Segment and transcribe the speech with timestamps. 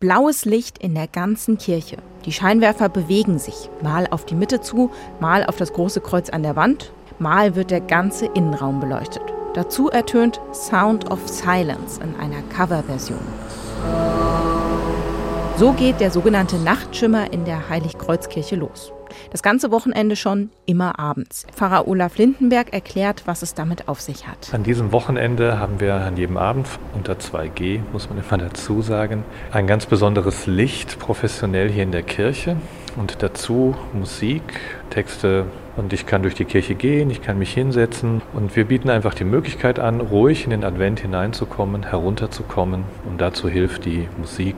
[0.00, 1.98] Blaues Licht in der ganzen Kirche.
[2.24, 6.42] Die Scheinwerfer bewegen sich, mal auf die Mitte zu, mal auf das große Kreuz an
[6.42, 9.22] der Wand, mal wird der ganze Innenraum beleuchtet.
[9.52, 13.20] Dazu ertönt Sound of Silence in einer Coverversion.
[15.58, 18.94] So geht der sogenannte Nachtschimmer in der Heiligkreuzkirche los.
[19.30, 21.46] Das ganze Wochenende schon immer abends.
[21.54, 24.52] Pfarrer Olaf Lindenberg erklärt, was es damit auf sich hat.
[24.52, 29.24] An diesem Wochenende haben wir an jedem Abend unter 2G, muss man immer dazu sagen,
[29.52, 32.56] ein ganz besonderes Licht professionell hier in der Kirche
[32.96, 34.42] und dazu Musik,
[34.90, 35.46] Texte
[35.76, 39.14] und ich kann durch die Kirche gehen, ich kann mich hinsetzen und wir bieten einfach
[39.14, 44.56] die Möglichkeit an, ruhig in den Advent hineinzukommen, herunterzukommen und dazu hilft die Musik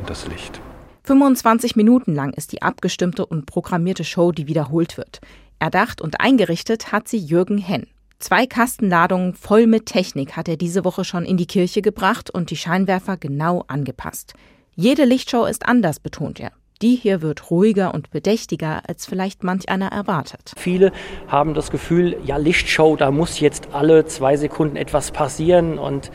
[0.00, 0.60] und das Licht.
[1.06, 5.20] 25 Minuten lang ist die abgestimmte und programmierte Show, die wiederholt wird.
[5.58, 7.86] Erdacht und eingerichtet hat sie Jürgen Henn.
[8.18, 12.50] Zwei Kastenladungen voll mit Technik hat er diese Woche schon in die Kirche gebracht und
[12.50, 14.32] die Scheinwerfer genau angepasst.
[14.76, 16.52] Jede Lichtshow ist anders, betont er.
[16.84, 20.52] Die hier wird ruhiger und bedächtiger, als vielleicht manch einer erwartet.
[20.54, 20.92] Viele
[21.28, 26.10] haben das Gefühl, ja, Lichtshow, da muss jetzt alle zwei Sekunden etwas passieren und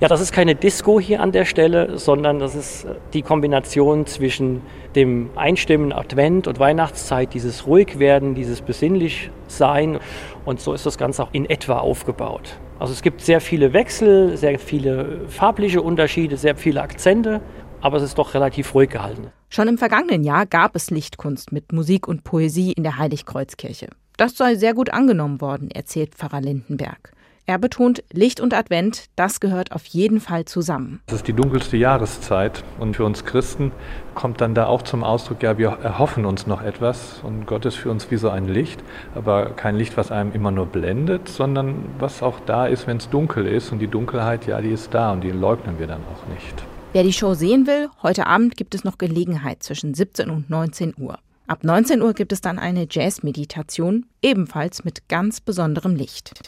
[0.00, 4.06] ja, das ist keine Disco hier an der Stelle, sondern das ist äh, die Kombination
[4.06, 4.62] zwischen
[4.94, 9.98] dem Einstimmen Advent und Weihnachtszeit, dieses Ruhigwerden, dieses besinnlich Sein.
[10.46, 12.58] Und so ist das Ganze auch in etwa aufgebaut.
[12.78, 17.40] Also es gibt sehr viele Wechsel, sehr viele farbliche Unterschiede, sehr viele Akzente,
[17.80, 19.28] aber es ist doch relativ ruhig gehalten.
[19.48, 23.88] Schon im vergangenen Jahr gab es Lichtkunst mit Musik und Poesie in der Heiligkreuzkirche.
[24.16, 27.12] Das sei sehr gut angenommen worden, erzählt Pfarrer Lindenberg.
[27.48, 31.00] Er betont, Licht und Advent, das gehört auf jeden Fall zusammen.
[31.06, 33.70] Es ist die dunkelste Jahreszeit und für uns Christen
[34.16, 37.76] kommt dann da auch zum Ausdruck, ja, wir erhoffen uns noch etwas und Gott ist
[37.76, 38.82] für uns wie so ein Licht,
[39.14, 43.10] aber kein Licht, was einem immer nur blendet, sondern was auch da ist, wenn es
[43.10, 46.26] dunkel ist und die Dunkelheit, ja, die ist da und die leugnen wir dann auch
[46.34, 46.64] nicht.
[46.96, 50.94] Wer die Show sehen will, heute Abend gibt es noch Gelegenheit zwischen 17 und 19
[50.96, 51.18] Uhr.
[51.46, 56.32] Ab 19 Uhr gibt es dann eine Jazz-Meditation, ebenfalls mit ganz besonderem Licht.